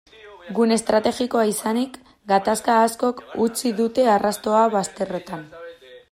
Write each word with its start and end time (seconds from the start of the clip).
Gune 0.59 0.75
estrategikoa 0.79 1.43
izanik, 1.49 1.99
gatazka 2.31 2.77
askok 2.85 3.21
utzi 3.47 3.73
dute 3.81 4.07
arrastoa 4.15 4.63
bazterrotan. 4.77 5.45